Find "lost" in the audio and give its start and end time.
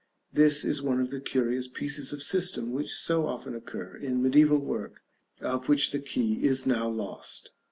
6.89-7.51